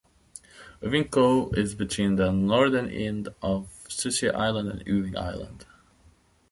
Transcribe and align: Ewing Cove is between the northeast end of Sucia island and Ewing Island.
Ewing 0.81 1.09
Cove 1.09 1.55
is 1.55 1.75
between 1.75 2.15
the 2.15 2.31
northeast 2.31 2.91
end 2.91 3.29
of 3.43 3.67
Sucia 3.87 4.33
island 4.35 4.69
and 4.69 4.87
Ewing 4.87 5.15
Island. 5.15 5.67